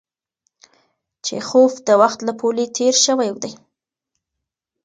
چیخوف 1.25 1.73
د 1.87 1.89
وخت 2.01 2.19
له 2.27 2.33
پولې 2.39 2.65
تېر 2.77 2.93
شوی 3.05 3.29
دی. 3.43 3.53